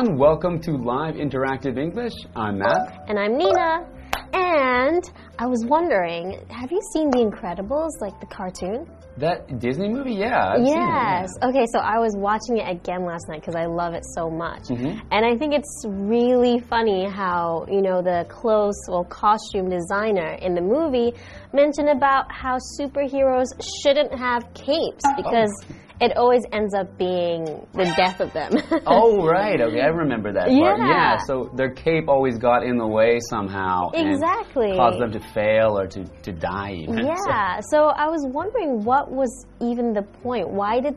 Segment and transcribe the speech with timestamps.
[0.00, 0.18] everyone.
[0.18, 2.12] Welcome to Live Interactive English.
[2.34, 3.04] I'm Matt.
[3.08, 3.86] And I'm Nina.
[4.32, 5.02] And
[5.38, 8.86] I was wondering, have you seen The Incredibles, like the cartoon?
[9.18, 10.14] That Disney movie?
[10.14, 10.54] Yeah.
[10.54, 11.20] I've seen it, yeah.
[11.20, 11.30] yes.
[11.42, 14.62] Okay, so I was watching it again last night because I love it so much.
[14.68, 15.00] Mm-hmm.
[15.10, 20.54] And I think it's really funny how, you know, the clothes or costume designer in
[20.54, 21.12] the movie
[21.52, 23.48] mentioned about how superheroes
[23.82, 25.50] shouldn't have capes because
[26.00, 28.52] it always ends up being the death of them.
[28.86, 29.60] Oh, right.
[29.60, 30.78] Okay, I remember that part.
[30.78, 30.88] Yeah.
[30.88, 33.90] Yeah, so their cape always got in the way somehow.
[33.90, 34.72] and Exactly.
[34.76, 37.04] caused them to fail or to, to die, even.
[37.06, 40.48] Yeah, so I was wondering what was even the point?
[40.48, 40.96] Why did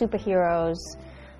[0.00, 0.76] superheroes,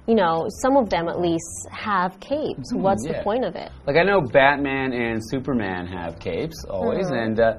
[0.07, 2.73] you know, some of them at least, have capes?
[2.73, 3.19] What's Hmm, yeah.
[3.19, 3.71] the point of it?
[3.87, 7.15] Like I know Batman and Superman have capes always, Mm-hmm.
[7.25, 7.55] and uh,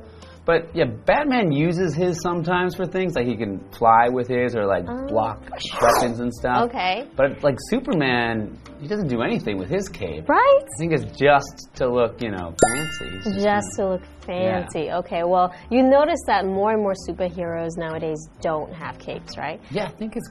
[0.45, 4.65] but yeah, Batman uses his sometimes for things like he can fly with his or
[4.65, 5.07] like oh.
[5.07, 5.41] block
[5.81, 6.69] weapons and stuff.
[6.69, 7.07] Okay.
[7.15, 10.29] But like Superman, he doesn't do anything with his cape.
[10.29, 10.61] Right?
[10.61, 13.17] I think it's just to look, you know, fancy.
[13.23, 14.91] Just Just to look fancy.
[14.91, 19.59] Okay, well, you notice that more and more superheroes nowadays don't have capes, right?
[19.71, 20.29] Yeah, I think it's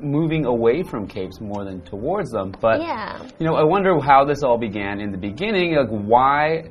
[0.00, 2.52] moving away from capes more than towards them.
[2.60, 3.22] But Yeah.
[3.38, 5.76] you know, I wonder how this all began in the beginning.
[5.76, 6.64] Like, why,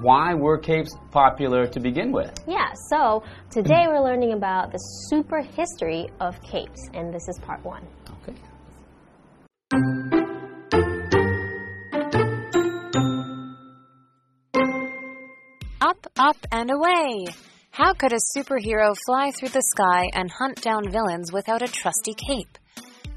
[0.00, 2.32] why were capes popular to begin with?
[2.46, 7.64] Yeah, so today we're learning about the super history of capes, and this is part
[7.64, 7.86] one.
[8.22, 8.34] Okay.
[15.80, 17.26] Up, up, and away!
[17.70, 22.14] How could a superhero fly through the sky and hunt down villains without a trusty
[22.14, 22.58] cape?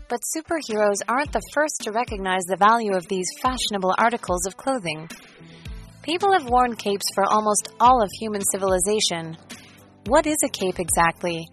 [0.07, 5.09] But superheroes aren't the first to recognize the value of these fashionable articles of clothing.
[6.03, 9.38] People have worn capes for almost all of human civilization.
[10.07, 11.47] What is a cape exactly?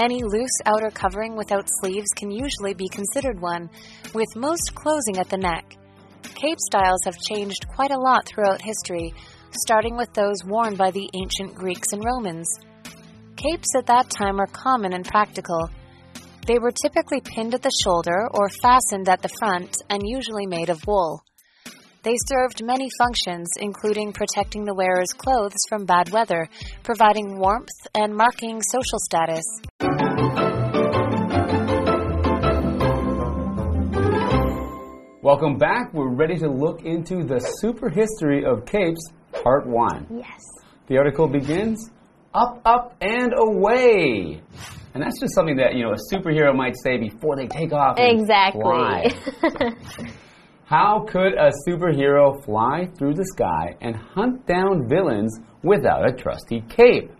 [0.00, 3.70] Any loose outer covering without sleeves can usually be considered one,
[4.12, 5.76] with most closing at the neck.
[6.24, 9.14] Cape styles have changed quite a lot throughout history,
[9.52, 12.48] starting with those worn by the ancient Greeks and Romans.
[13.36, 15.70] Capes at that time were common and practical.
[16.48, 20.68] They were typically pinned at the shoulder or fastened at the front and usually made
[20.68, 21.22] of wool.
[22.04, 26.50] They served many functions, including protecting the wearer's clothes from bad weather,
[26.82, 29.42] providing warmth, and marking social status.
[35.22, 35.94] Welcome back.
[35.94, 39.00] We're ready to look into the super history of capes,
[39.42, 40.06] part one.
[40.10, 40.42] Yes.
[40.88, 41.88] The article begins
[42.34, 44.42] up, up, and away.
[44.92, 47.96] And that's just something that, you know, a superhero might say before they take off.
[47.98, 49.04] and fly.
[49.06, 50.10] Exactly.
[50.66, 56.62] How could a superhero fly through the sky and hunt down villains without a trusty
[56.70, 57.10] cape?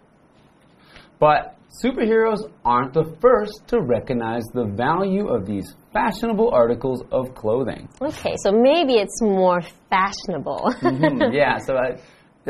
[1.20, 1.54] But
[1.84, 7.88] superheroes aren't the first to recognize the value of these fashionable articles of clothing.
[8.00, 9.60] okay, so maybe it's more
[9.90, 10.72] fashionable.
[10.80, 11.98] Hmm, yeah, so I,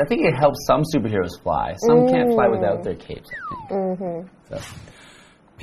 [0.00, 1.74] I think it helps some superheroes fly.
[1.78, 4.28] Some can't fly without their capes, I think.
[4.48, 4.60] So,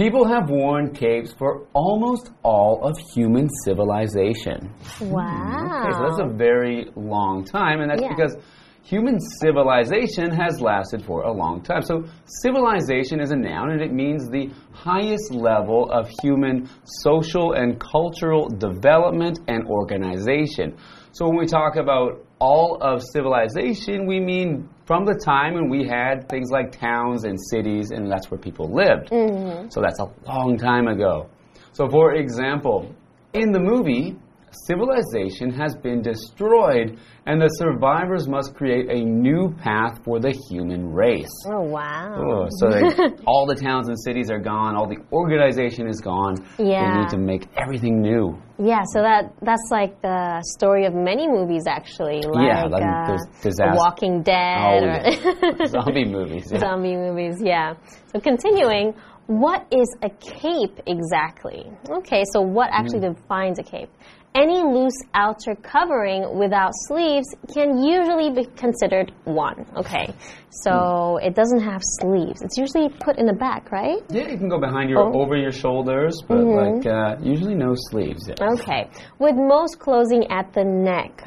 [0.01, 4.57] people have worn capes for almost all of human civilization.
[4.99, 5.83] wow.
[5.83, 8.09] Okay, so that's a very long time, and that's Yeah.
[8.15, 8.35] because
[8.83, 11.81] human civilization has lasted for a long time.
[11.83, 12.03] So,
[12.43, 16.67] civilization is a noun, and it means the highest level of human
[17.03, 20.73] social and cultural development and organization.
[21.11, 22.11] So, when we talk about
[22.41, 27.37] all of civilization, we mean from the time when we had things like towns and
[27.39, 29.11] cities, and that's where people lived.
[29.11, 29.69] Mm-hmm.
[29.69, 31.29] So, that's a long time ago.
[31.71, 32.93] So, for example,
[33.33, 34.17] in the movie,
[34.51, 40.91] civilization has been destroyed, and the survivors must create a new path for the human
[40.93, 41.29] race.
[41.47, 42.15] Oh, wow.
[42.17, 46.35] Oh, so they, all the towns and cities are gone, all the organization is gone.
[46.57, 46.93] Yeah.
[46.93, 48.37] They need to make everything new.
[48.57, 53.17] Yeah, so that that's like the story of many movies actually, like, Yeah, like uh,
[53.41, 56.49] disaster- Walking Dead Oh, or Zombie movies.
[56.51, 56.59] Yeah.
[56.59, 57.41] zombie movies.
[57.43, 57.73] Yeah.
[58.13, 58.93] So continuing,
[59.27, 61.71] what is a cape exactly?
[61.89, 63.15] Okay, so what actually Mm.
[63.15, 63.89] defines a cape?
[64.33, 69.65] Any loose outer covering without sleeves can usually be considered one.
[69.75, 70.07] Okay,
[70.49, 71.25] so Mm.
[71.27, 72.41] it doesn't have sleeves.
[72.41, 73.99] It's usually put in the back, right?
[74.09, 75.21] Yeah, you can go behind your, Oh.
[75.21, 76.75] over your shoulders, but Mm-hmm.
[76.77, 78.29] like uh, usually no sleeves.
[78.29, 78.35] Yeah.
[78.53, 78.87] Okay,
[79.19, 81.23] with most closing at the neck.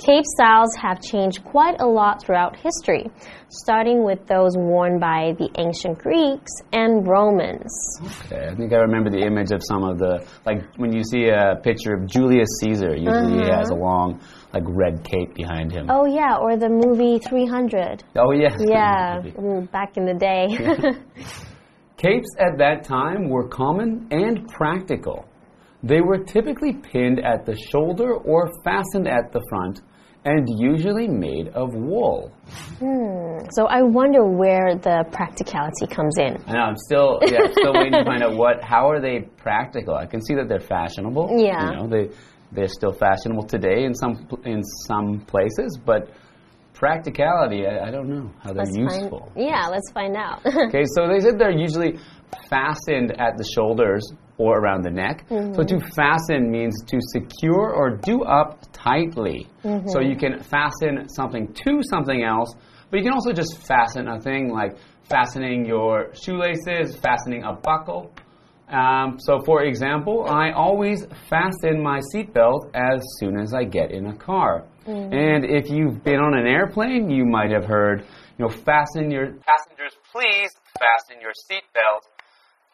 [0.00, 3.04] Cape styles have changed quite a lot throughout history,
[3.50, 7.70] starting with those worn by the ancient Greeks and Romans.
[8.24, 11.28] Okay, I think I remember the image of some of the like when you see
[11.28, 12.96] a picture of Julius Caesar.
[12.96, 14.20] Usually he has a long
[14.54, 15.88] like red cape behind him.
[15.90, 18.02] Oh, yeah, or the movie 300.
[18.16, 18.48] Oh, yeah.
[18.58, 20.46] Yeah, mm, back in the day.
[21.96, 25.26] Capes at that time were common and practical.
[25.82, 29.80] They were typically pinned at the shoulder or fastened at the front
[30.24, 32.30] and usually made of wool.
[32.78, 33.38] Hmm.
[33.52, 36.36] So I wonder where the practicality comes in.
[36.46, 39.94] I know, I'm still yeah, still waiting to find out what how are they practical.
[39.94, 41.36] I can see that they're fashionable.
[41.38, 41.70] Yeah.
[41.70, 42.14] You know, they
[42.52, 46.10] they're still fashionable today in some in some places, but
[46.80, 49.30] practicality, I, I don't know how they're Let's useful.
[49.34, 50.40] Find, yeah, let's find out.
[50.68, 51.98] Okay, so they said they're usually
[52.48, 54.02] fastened at the shoulders
[54.38, 55.26] or around the neck.
[55.28, 59.46] So to fasten means to secure or do up tightly.
[59.92, 62.54] So you can fasten something to something else,
[62.90, 64.76] but you can also just fasten a thing like
[65.10, 68.10] fastening your shoelaces, fastening a buckle.
[68.68, 74.06] Um, so, for example, I always fasten my seatbelt as soon as I get in
[74.06, 74.64] a car.
[74.90, 75.12] Mm-hmm.
[75.12, 78.00] And if you've been on an airplane, you might have heard,
[78.38, 82.02] you know, fasten your passengers, please fasten your seatbelt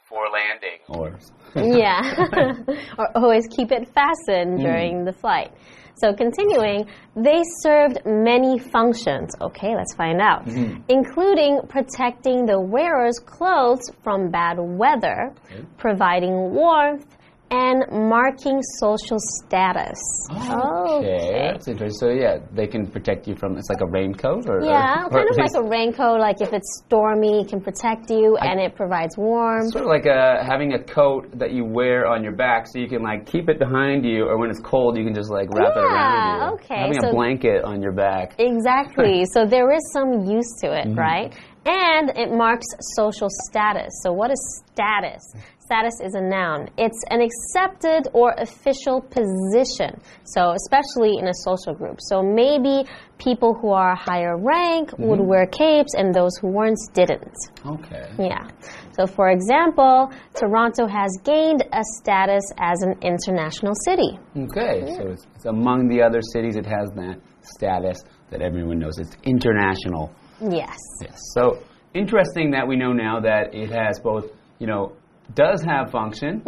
[0.09, 0.81] for landing.
[0.89, 1.19] Or
[1.55, 2.85] yeah.
[2.99, 4.63] or always keep it fastened mm.
[4.63, 5.53] during the flight.
[5.99, 6.87] So, continuing,
[7.17, 9.35] they served many functions.
[9.41, 10.45] Okay, let's find out.
[10.45, 10.83] Mm-hmm.
[10.91, 15.33] Including protecting the wearer's clothes from bad weather,
[15.79, 17.16] providing warmth,
[17.51, 19.99] and marking social status.
[20.31, 21.99] Okay, that's interesting.
[21.99, 23.57] So yeah, they can protect you from.
[23.57, 26.41] It's like a raincoat, or Yeah, or, or kind at of like a raincoat, like
[26.41, 29.73] if it's stormy, it can protect you and it provides warmth.
[29.73, 32.89] Sort of like a, having a coat that you wear on your back, so you
[32.89, 35.73] can like keep it behind you, or when it's cold, you can just like wrap
[35.77, 36.55] it around you.
[36.57, 38.35] okay, Having so- a blanket on your back.
[38.39, 39.25] Exactly.
[39.33, 40.99] so there is some use to it, Mm-hmm.
[40.99, 41.35] right?
[41.65, 42.67] And it marks
[42.97, 43.91] social status.
[44.05, 45.21] So what is status?
[45.67, 46.69] Status is a noun.
[46.79, 50.01] It's an accepted or official position.
[50.25, 51.99] So especially in a social group.
[52.01, 55.29] So maybe people who are higher rank would Mm-hmm.
[55.29, 57.35] wear capes and those who weren't didn't.
[57.67, 58.09] Okay.
[58.19, 58.47] Yeah.
[58.93, 64.19] So for example, Toronto has gained a status as an international city.
[64.37, 67.99] Okay, so it's, it's among the other cities, it has that status
[68.31, 68.99] that everyone knows.
[68.99, 70.13] It's international.
[70.41, 70.77] Yes.
[71.03, 71.19] Yes.
[71.35, 71.59] So
[71.95, 74.27] interesting that we know now that it has both,
[74.59, 74.93] you know,
[75.34, 76.42] does have function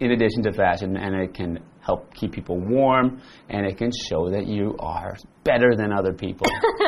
[0.00, 4.30] in addition to fashion, and it can help keep people warm, and it can show
[4.30, 6.46] that you are better than other people.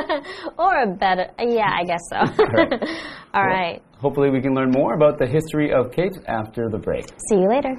[0.59, 2.19] Or a better, yeah, I guess so.
[3.35, 3.83] All right.
[3.99, 7.07] Hopefully, we can learn more about the history of capes after the break.
[7.29, 7.77] See you later.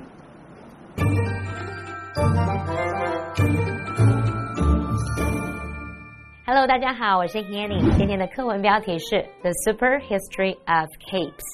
[6.46, 7.80] Hello，大家好，我是 Hanny。
[7.96, 11.46] 今天的课文标题是 The Super History of Capes。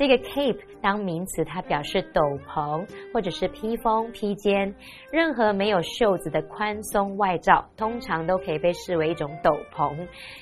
[0.00, 4.74] 这个 cape 当名词，它表示斗篷或者是披风、披肩。
[5.12, 9.94] 任何没有袖子的宽松外罩，通常都可以被视为一种斗篷。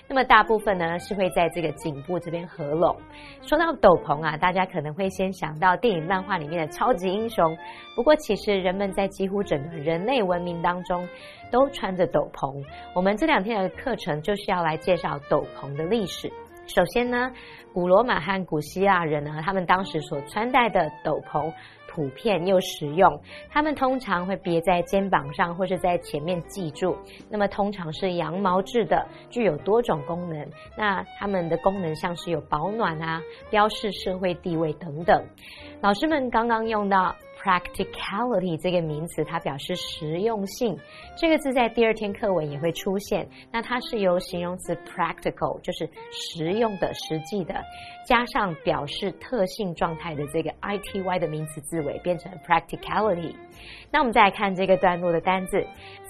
[0.06, 2.94] 那么大部分呢是会在这个颈部这边合拢。
[3.42, 7.58] 说到斗篷啊，大家可能会先想到电影、漫画里面的超级英雄。
[7.96, 11.04] 不过其实人们在几乎整个人类文明当中
[11.50, 12.64] 都穿着斗篷。
[12.94, 16.32] 我们这两天的课程就是要来介绍斗篷的历史。
[16.68, 17.32] 首先呢，
[17.72, 21.52] 古罗马和古希腊人呢，他们当时所穿戴的斗篷
[21.90, 23.20] 普遍又实用，
[23.50, 26.96] 他们通常会别在肩膀上或是在前面系住。
[27.30, 30.46] 那么通常是羊毛制的，具有多种功能。
[30.76, 33.20] 那它们的功能像是有保暖啊、
[33.50, 35.24] 标示社会地位等等。
[35.80, 40.76] 老师们刚刚用到 practicality 这个名词，它表示实用性。
[41.16, 43.28] 这个字在第二天课文也会出现。
[43.52, 47.54] 那它是由形容词 practical，就是实用的、实际的，
[48.04, 53.34] 加上表示特性状态的这个 ity 的名词字尾，变成 practicality。
[53.90, 55.66] 那我们再来看这个段落的单字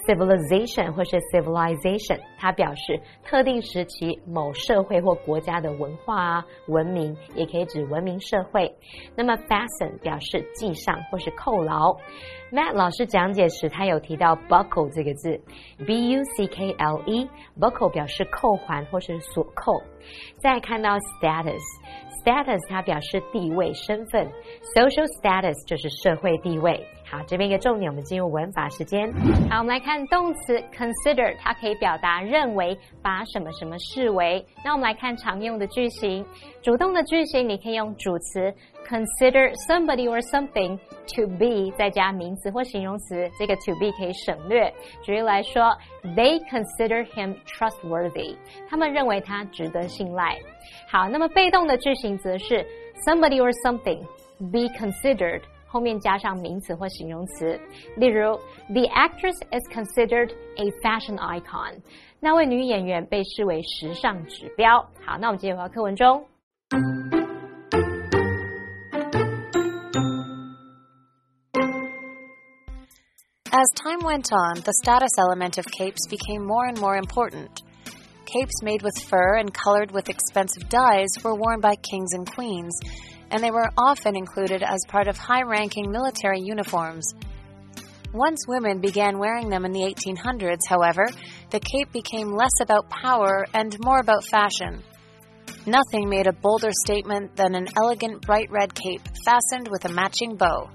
[0.07, 8.75] civilization 或是 civilization，它表示特定时期某社会或国家的文化啊、文明，也可以指文明社会。
[9.14, 11.97] 那么 fasten 表示系上或是扣牢。
[12.50, 15.38] Matt 老师讲解时，他有提到 buckle 这个字
[15.87, 19.83] ，b u c k l e，buckle 表示扣环或是锁扣。
[20.38, 21.61] 再看到 status。
[22.25, 24.26] status 它表示地位、身份
[24.75, 26.85] ，social status 就是社会地位。
[27.09, 29.11] 好，这边一个重点，我们进入文法时间。
[29.49, 34.45] 好，我们来看动词 consider，它可以表达认为，把什么什么视为。
[34.64, 36.26] 那我们来看常用的句型，
[36.61, 38.52] 主动的句型你可以用主词
[38.88, 40.77] consider somebody or something
[41.15, 44.72] to be，再加名词或形容词，这个 to be 可以省略。
[45.01, 48.36] 举例来说，They consider him trustworthy，
[48.70, 50.38] 他们认为他值得信赖。
[50.89, 52.65] 好，那么被动的句型则是
[53.05, 54.01] somebody or something
[54.51, 57.60] be considered，后面加上名词或形容词。
[57.96, 61.82] 例如，The actress is considered a fashion icon，
[62.20, 64.79] 那位女演员被视为时尚指标。
[65.05, 66.25] 好，那我们进入到课文中。
[73.59, 77.61] As time went on, the status element of capes became more and more important.
[78.25, 82.79] Capes made with fur and colored with expensive dyes were worn by kings and queens,
[83.33, 87.12] and they were often included as part of high ranking military uniforms.
[88.15, 91.09] Once women began wearing them in the 1800s, however,
[91.50, 94.85] the cape became less about power and more about fashion.
[95.67, 100.37] Nothing made a bolder statement than an elegant bright red cape fastened with a matching
[100.37, 100.71] bow.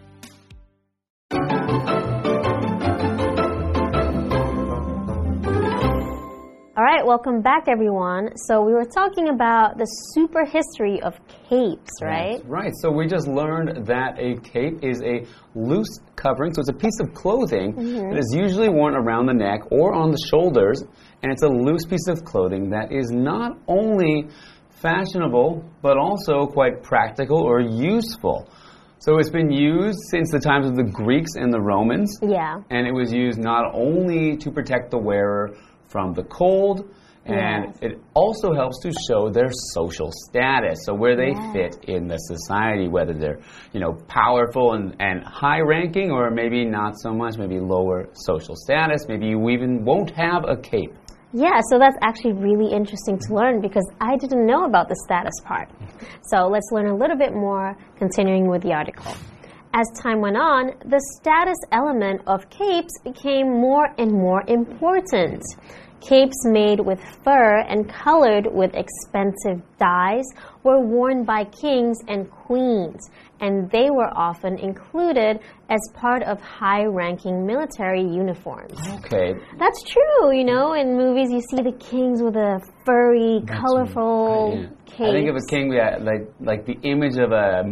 [6.83, 8.35] All right, welcome back, everyone.
[8.35, 11.13] So we were talking about the super history of
[11.47, 12.39] capes, right?
[12.39, 12.73] That's right.
[12.81, 15.25] So we just learned that a cape is a
[15.55, 16.53] loose covering.
[16.53, 18.09] So it's a piece of clothing Mm-hmm.
[18.09, 20.83] that is usually worn around the neck or on the shoulders,
[21.21, 24.27] and it's a loose piece of clothing that is not only
[24.81, 28.49] fashionable but also quite practical or useful.
[28.99, 32.19] So it's been used since the times of the Greeks and the Romans.
[32.21, 32.61] Yeah.
[32.69, 35.55] And it was used not only to protect the wearer
[35.93, 36.77] from the cold,
[37.25, 37.77] and Yes.
[37.87, 42.87] it also helps to show their social status, so where they fit in the society,
[42.89, 43.39] whether they're,
[43.73, 48.55] you know, powerful and, and high ranking, or maybe not so much, maybe lower social
[48.65, 49.07] status.
[49.07, 50.93] Maybe you even won't have a cape.
[51.31, 55.33] Yeah, so that's actually really interesting to learn because I didn't know about the status
[55.45, 55.69] part.
[56.31, 59.13] So let's learn a little bit more continuing with the article.
[59.73, 65.41] As time went on, the status element of capes became more and more important.
[66.07, 70.25] Capes made with fur and colored with expensive dyes
[70.63, 76.83] were worn by kings and queens, and they were often included as part of high
[76.83, 78.77] ranking military uniforms.
[79.05, 79.33] Okay.
[79.57, 80.35] That's true.
[80.37, 84.67] You know, in movies you see the kings with a furry, colorful Yeah.
[84.85, 85.07] cape.
[85.07, 87.63] I think of a king yeah, like like the image of a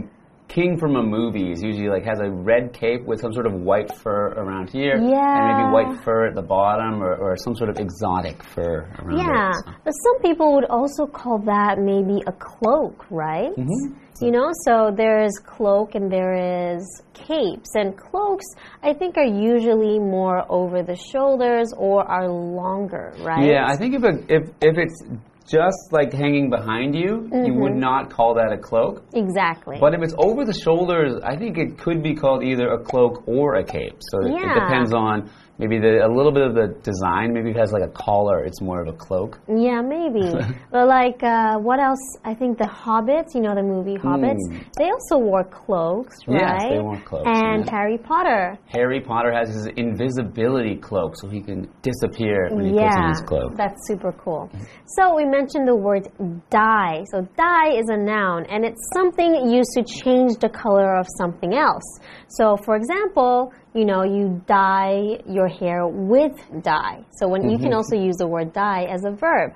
[0.54, 3.54] king from a movie is usually like has a red cape with some sort of
[3.54, 7.70] white fur around here, and maybe white fur at the bottom, or, or some sort
[7.70, 9.56] of exotic fur around Yeah, it.
[9.66, 13.52] So- but some people would also call that maybe a cloak, right?
[13.58, 13.98] Mm-hmm.
[14.24, 16.36] You know, so there is cloak and there
[16.76, 18.46] is capes, and cloaks
[18.84, 23.46] I think are usually more over the shoulders or are longer, right?
[23.46, 25.04] Yeah, I think if it, if if it's
[25.48, 27.80] just like hanging behind you, you would mm-hmm.
[27.80, 29.04] not call that a cloak.
[29.14, 29.78] exactly.
[29.80, 33.28] But if it's over the shoulders, I think it could be called either a cloak
[33.28, 33.98] or a cape.
[34.12, 35.30] So it- it depends on
[35.62, 37.34] maybe the, a little bit of the design.
[37.34, 39.40] Maybe it has like a collar, it's more of a cloak.
[39.48, 40.26] Yeah, maybe.
[40.72, 42.02] but like, uh, what else?
[42.26, 44.42] I think the Hobbits, you know, the movie Hobbits,
[44.78, 46.34] they also wore cloaks, Hmm.
[46.34, 46.70] Yes, right?
[46.74, 47.72] they wore cloaks, And yeah.
[47.72, 48.58] Harry Potter.
[48.68, 53.22] Harry Potter has his invisibility cloak, so he can disappear when he puts on his
[53.22, 53.56] cloak.
[53.56, 54.50] that's super cool.
[54.98, 56.10] So we mentioned the word
[56.50, 57.04] dye.
[57.12, 61.54] So dye is a noun, and it's something used to change the color of something
[61.54, 61.84] else.
[62.30, 67.04] So, for example, you know, you dye your hair with dye.
[67.20, 67.64] So when you Mm-hmm.
[67.66, 69.54] can also use the word dye as a verb.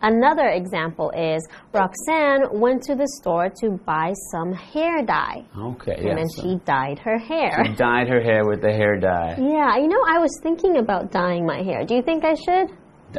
[0.00, 5.44] Another example is Roxanne went to the store to buy some hair dye.
[5.58, 6.14] Okay, And yeah.
[6.14, 7.64] then so she dyed her hair.
[7.66, 9.34] she dyed her hair with the hair dye.
[9.38, 11.84] Yeah, you know, I was thinking about dyeing my hair.
[11.84, 12.68] Do you think I should?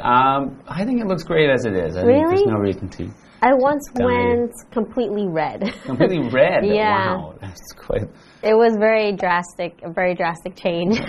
[0.02, 1.98] Um, I think it looks great as it is.
[1.98, 2.36] I think Really?
[2.38, 3.10] there's no reason to.
[3.42, 5.74] I once went completely red.
[5.86, 6.66] Completely red.
[6.66, 7.16] Yeah.
[7.16, 8.04] Wow, that's quite.
[8.44, 11.00] it was very drastic, a very drastic change.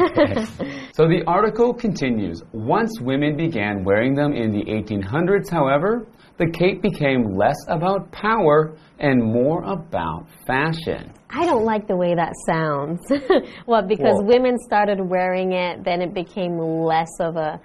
[0.93, 2.43] So the article continues.
[2.53, 6.07] Once women began wearing them in the 1800s, however,
[6.39, 11.13] the cape became less about power and more about fashion.
[11.31, 13.01] I don't like the way that sounds.
[13.67, 17.61] well, because Well- women started wearing it, then it became less of a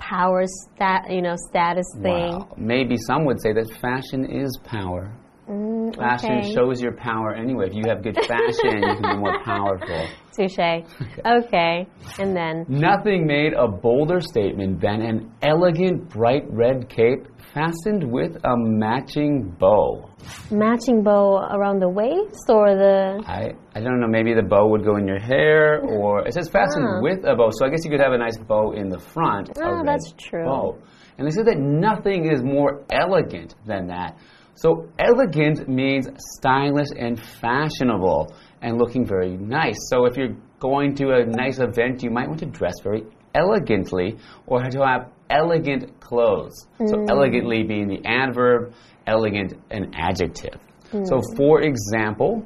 [0.00, 2.32] power stat, you know, status thing.
[2.32, 2.54] Wow.
[2.56, 5.12] Maybe some would say that fashion is power.
[5.48, 6.54] Mm, fashion okay.
[6.54, 7.66] shows your power anyway.
[7.66, 10.06] If you have good fashion, you can be more powerful.
[10.36, 10.56] Touche.
[11.26, 11.86] Okay.
[12.18, 18.36] And then, Nothing made a bolder statement than an elegant bright red cape fastened with
[18.44, 20.08] a matching bow.
[20.50, 23.22] matching bow around the waist or the.
[23.26, 26.48] I, I don't know, maybe the bow would go in your hair, or it says
[26.48, 27.00] fastened Ah.
[27.02, 29.48] with a bow, so I guess you could have a nice bow in the front.
[29.58, 30.44] a Oh, red that's true.
[30.44, 30.78] Bow.
[31.18, 34.16] And they said that nothing is more elegant than that.
[34.54, 39.76] So elegant means stylish and fashionable and looking very nice.
[39.88, 43.04] So if you're going to a nice event, you might want to dress very
[43.34, 44.16] elegantly
[44.46, 46.66] or to have elegant clothes.
[46.78, 47.10] So Mm.
[47.10, 48.72] elegantly being the adverb,
[49.06, 50.58] elegant an adjective.
[50.92, 51.06] Mm.
[51.06, 52.42] So for example,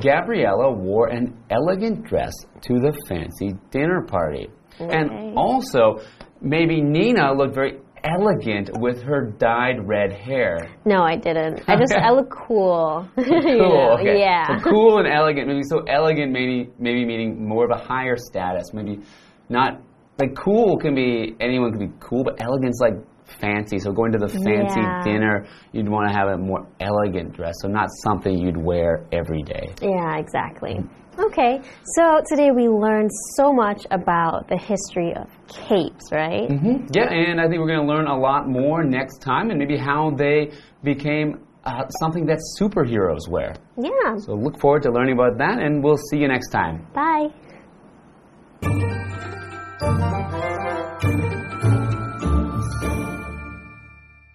[0.00, 4.48] Gabriella wore an elegant dress to the fancy dinner party.
[4.78, 6.00] And also,
[6.40, 10.68] maybe Nina looked very elegant with her dyed red hair.
[10.84, 11.62] No, I didn't.
[11.66, 13.08] I just, I look cool.
[13.16, 14.18] You Cool, know, okay.
[14.20, 14.58] Yeah.
[14.58, 18.72] So cool and elegant, maybe so elegant, maybe maybe meaning more of a higher status,
[18.74, 19.00] maybe
[19.48, 19.80] not
[20.18, 22.94] like cool can be anyone can be cool, but elegant's like
[23.40, 23.78] fancy.
[23.78, 25.02] So going to the fancy Yeah.
[25.04, 27.54] dinner, you'd want to have a more elegant dress.
[27.60, 29.74] So not something you'd wear every day.
[29.82, 30.78] Yeah, exactly.
[31.18, 31.62] Okay,
[31.94, 36.46] so today we learned so much about the history of capes, right?
[36.46, 36.88] Mm-hmm.
[36.92, 39.78] Yeah, and I think we're going to learn a lot more next time, and maybe
[39.78, 40.50] how they
[40.84, 43.54] became uh, something that superheroes wear.
[43.80, 44.16] Yeah.
[44.18, 46.86] So look forward to learning about that, and we'll see you next time.
[46.94, 47.28] Bye.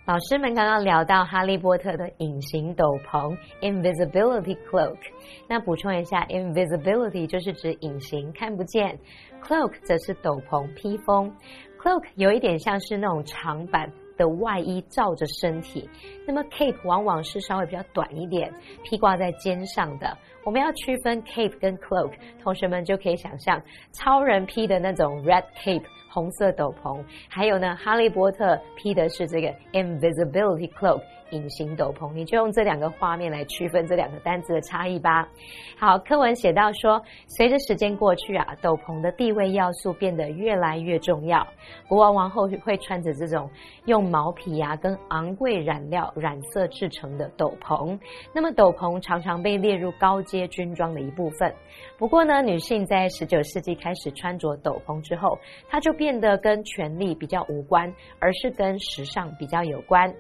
[0.04, 4.98] 老师们刚刚聊到哈利波特的隐形斗篷 （invisibility cloak）。
[5.48, 8.98] 那补充一下，invisibility 就是指隐形、看不见
[9.44, 11.32] ；cloak 则是斗篷、披风。
[11.80, 15.88] cloak 有一点像是那种长版的外衣罩着身体，
[16.26, 18.52] 那么 cape 往往是稍微比较短一点，
[18.84, 20.18] 披挂在肩上的。
[20.44, 25.86] 我们要区分 cape 跟 cloak，同学们就可以想象超人披的那种 red cape。
[26.12, 31.02] 红色斗篷，还有呢，哈利波特披的是这个 invisibility cloak
[31.32, 35.28] 隐形斗篷，你就用这两个画面来区分这两个单词的差异吧。
[35.78, 41.46] 好，课文写到说，随着时间过去啊，斗篷的地位要素变得越来越重要。
[41.88, 43.50] 国王王后会穿着这种
[43.86, 48.00] 用毛皮啊跟昂贵染料染色制成的斗篷，
[48.34, 51.54] 那么斗篷常常被列入高阶军装的一部分。
[51.98, 55.38] 不过呢，女性在十九世纪开始穿着斗篷之后，
[55.70, 60.14] 它就变得跟权力比较无关，而是跟时尚比较有关。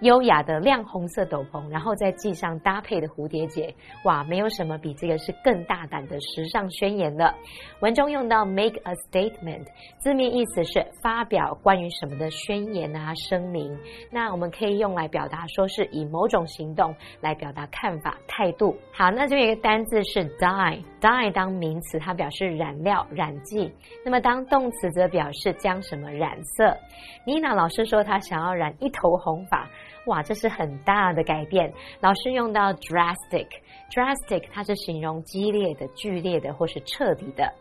[0.00, 7.34] 优雅的亮红色斗篷，然后再系上搭配的蝴蝶结，哇，没有什么比这个是更大胆的时尚宣言了。
[7.80, 9.66] 文中用到 make a statement，
[9.98, 13.76] 字面意思是发表关于什么的宣言啊、声明。
[14.10, 18.76] 那我们可以用来表达说是以某种行动来表达看法、态度。
[18.92, 23.70] 好，那这边有一个单字是 dye，dye 当名词，它表示染料、染剂；
[24.04, 26.76] 那么当动词则表示将什么染色。
[27.24, 29.68] 妮娜老师说她想要染一头红发。
[30.06, 31.72] 哇，这是很大的改变。
[32.00, 37.52] 老师用到 drastic，drastic 它是形容激烈的、剧烈的或是彻底的。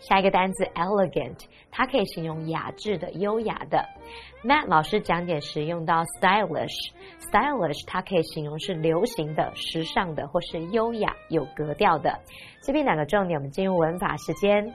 [0.00, 1.38] 下一个单词 elegant，
[1.70, 3.86] 它可以形容雅致的、优雅的。
[4.42, 12.18] Matt 老师讲解时用到 stylish，stylish 它可以形容是流行的、时尚的或是优雅、有格调的。
[12.60, 14.72] 这边两个重点，我们进入文法时间。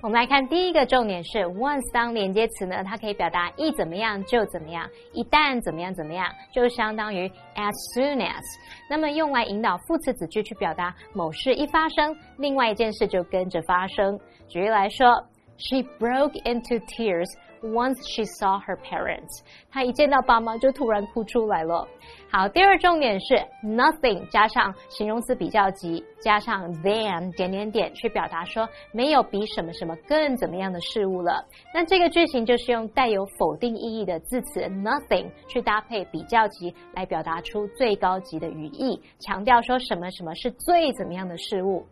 [0.00, 8.42] 我们来看第一个重点是 once 当连接词呢，它可以表达一怎么样就怎么样，一旦怎么样怎么样，就相当于 as soon as。
[8.88, 14.16] 那么用来引导副词子句去表达某事一发生，另外一件事就跟着发生。
[14.46, 15.08] 举例来说
[15.56, 17.28] ，She broke into tears
[17.61, 19.41] once she saw her parents。
[19.71, 21.87] 她一见到爸妈就突然哭出来了。
[22.29, 31.45] 好，第二重点是 nothing 加上形容词比较级，加上 than 点点点，去表达说没有比什么什么更怎么样的事物了。
[31.73, 41.85] 那这个句型就是用带有否定意义的字词 nothing 去搭配比较级，来表达出最高级的语义，强调说什么什么是最怎么样的事物。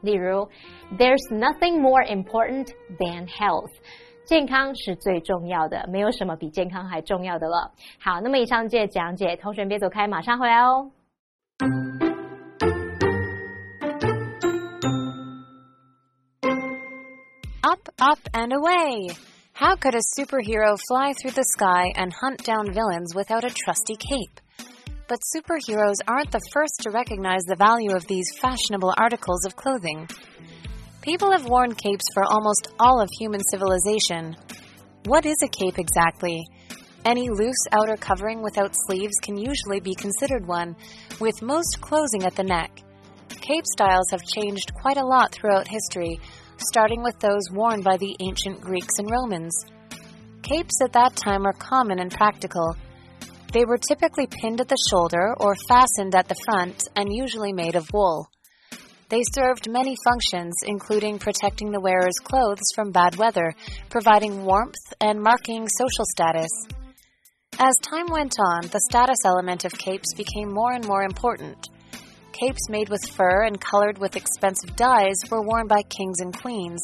[0.00, 0.48] 例如，
[0.98, 2.68] There's nothing more important
[2.98, 3.70] than health。
[4.28, 7.72] 健康是最重要的，没有什么比健康还重要的了。
[7.98, 10.90] 好，那么以上这些讲解，同学别走开，马上回来哦。
[17.62, 19.14] Up, up, and away!
[19.52, 23.96] How could a superhero fly through the sky and hunt down villains without a trusty
[23.96, 24.40] cape?
[25.06, 30.08] But superheroes aren't the first to recognize the value of these fashionable articles of clothing.
[31.01, 34.35] People have worn capes for almost all of human civilization.
[35.05, 36.45] What is a cape exactly?
[37.05, 40.75] Any loose outer covering without sleeves can usually be considered one,
[41.21, 42.81] with most closing at the neck.
[43.29, 46.19] Cape styles have changed quite a lot throughout history,
[46.57, 49.57] starting with those worn by the ancient Greeks and Romans.
[50.41, 52.75] Capes at that time were common and practical.
[53.53, 57.75] They were typically pinned at the shoulder or fastened at the front and usually made
[57.75, 58.29] of wool.
[59.09, 63.55] They served many functions, including protecting the wearer's clothes from bad weather,
[63.89, 66.51] providing warmth, and marking social status.
[67.57, 71.57] As time went on, the status element of capes became more and more important.
[72.31, 76.79] Capes made with fur and colored with expensive dyes were worn by kings and queens,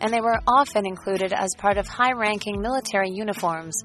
[0.00, 3.82] and they were often included as part of high ranking military uniforms.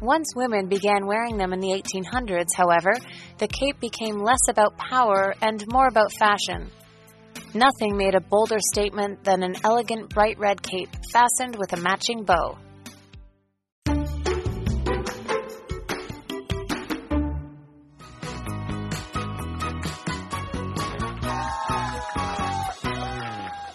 [0.00, 2.94] Once women began wearing them in the 1800s, however,
[3.36, 6.70] the cape became less about power and more about fashion.
[7.52, 12.24] Nothing made a bolder statement than an elegant bright red cape fastened with a matching
[12.24, 12.56] bow.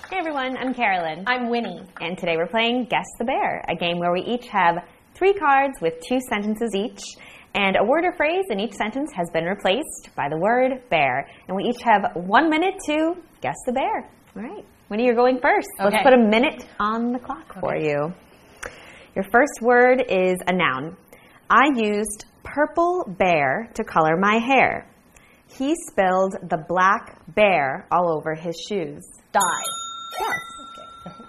[0.09, 1.25] Hey everyone, I'm Carolyn.
[1.27, 1.83] I'm Winnie.
[2.01, 4.77] And today we're playing Guess the Bear, a game where we each have
[5.15, 7.01] three cards with two sentences each.
[7.55, 11.27] And a word or phrase in each sentence has been replaced by the word bear.
[11.47, 14.09] And we each have one minute to guess the bear.
[14.35, 14.65] All right.
[14.89, 15.67] Winnie, you're going first.
[15.79, 18.13] Let's put a minute on the clock for you.
[19.15, 20.97] Your first word is a noun.
[21.49, 24.85] I used purple bear to color my hair.
[25.47, 29.07] He spilled the black bear all over his shoes.
[29.31, 29.39] Dye.
[30.19, 30.39] Yes.
[31.07, 31.23] Okay.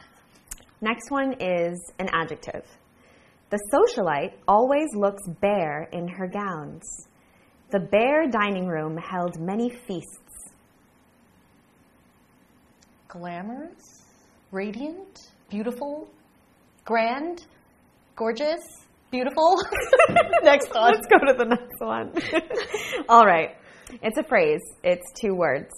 [0.80, 2.64] Next one is an adjective.
[3.50, 7.08] The socialite always looks bare in her gowns.
[7.70, 10.52] The bare dining room held many feasts.
[13.08, 14.02] Glamorous,
[14.52, 16.08] radiant, beautiful,
[16.84, 17.46] grand,
[18.16, 18.60] gorgeous,
[19.10, 19.56] beautiful.
[20.42, 20.92] Next one.
[20.92, 22.12] Let's go to the next one.
[23.08, 23.56] All right.
[24.02, 25.72] It's a phrase, it's two words.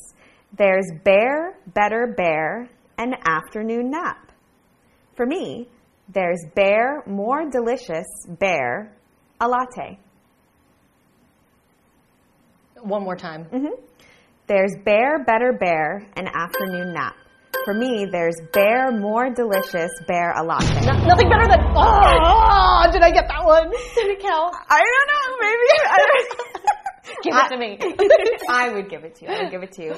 [0.59, 4.33] There's bear, better bear, an afternoon nap.
[5.15, 5.69] For me,
[6.13, 8.93] there's bear, more delicious bear,
[9.41, 9.99] a latte.
[12.83, 13.45] One more time.
[13.45, 13.81] Mm-hmm.
[14.47, 17.15] There's bear, better bear, an afternoon nap.
[17.65, 20.87] For me, there's bear, more delicious bear, a latte.
[20.87, 21.61] No- nothing better than.
[21.77, 21.83] Oh,
[22.25, 23.71] oh did I get that one?
[23.71, 24.55] Did it count?
[24.69, 25.67] I don't know, maybe.
[25.87, 26.51] I don't
[27.23, 27.79] Give it to me.
[28.49, 29.31] I would give it to you.
[29.31, 29.95] I would give it to you.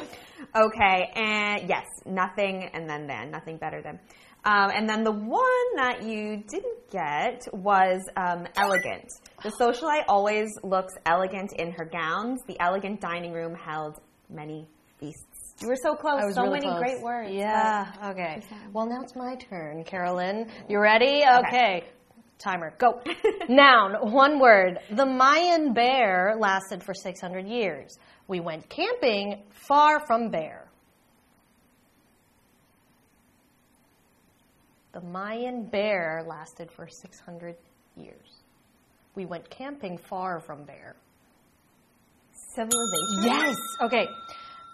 [0.54, 4.00] Okay, and yes, nothing, and then then nothing better than.
[4.44, 9.08] Um, and then the one that you didn't get was um, elegant.
[9.42, 12.40] The socialite always looks elegant in her gowns.
[12.48, 14.66] The elegant dining room held many
[14.98, 15.54] feasts.
[15.60, 16.34] You were so close.
[16.34, 16.78] So really many close.
[16.80, 17.30] great words.
[17.32, 17.92] Yeah.
[18.06, 18.42] Okay.
[18.72, 20.50] Well, now it's my turn, Carolyn.
[20.68, 21.22] You ready?
[21.24, 21.84] Okay.
[22.38, 22.74] Timer.
[22.78, 23.00] Go.
[23.48, 24.10] Noun.
[24.12, 24.80] One word.
[24.90, 27.96] The Mayan bear lasted for 600 years.
[28.26, 30.68] We went camping far from bear.
[34.92, 37.56] The Mayan bear lasted for 600
[37.96, 38.42] years.
[39.14, 40.96] We went camping far from bear.
[42.54, 43.22] Civilization.
[43.22, 43.56] Yes.
[43.80, 44.06] Okay.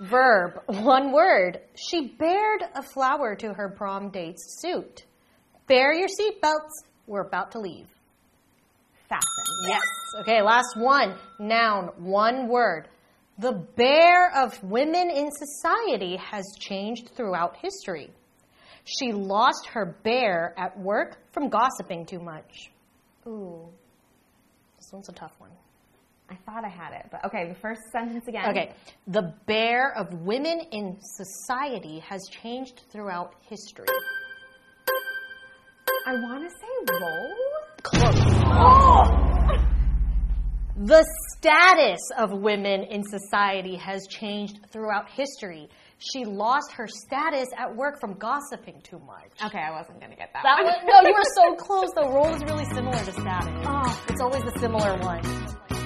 [0.03, 0.61] Verb.
[0.67, 1.61] One word.
[1.77, 5.05] She bared a flower to her prom date's suit.
[5.69, 6.87] Bear your seatbelts.
[7.07, 7.87] We're about to leave.
[9.09, 9.69] Fasten.
[9.69, 9.83] Yes.
[10.21, 11.17] Okay, last one.
[11.39, 11.91] Noun.
[11.97, 12.89] One word.
[13.39, 18.11] The bear of women in society has changed throughout history.
[18.99, 22.71] She lost her bear at work from gossiping too much.
[23.27, 23.69] Ooh,
[24.77, 25.51] This one's a tough one.
[26.31, 27.49] I thought I had it, but okay.
[27.49, 28.49] The first sentence again.
[28.51, 28.73] Okay.
[29.07, 33.87] The bear of women in society has changed throughout history.
[36.07, 37.35] I want to say role.
[37.83, 38.43] Close.
[38.47, 39.29] Oh!
[40.81, 41.05] The
[41.37, 45.69] status of women in society has changed throughout history.
[45.99, 49.33] She lost her status at work from gossiping too much.
[49.45, 50.45] Okay, I wasn't gonna get that.
[50.45, 50.67] That one.
[50.67, 51.91] was, no, you were so close.
[51.95, 53.67] The role is really similar to status.
[53.67, 54.05] Oh.
[54.09, 55.78] It's always the similar one.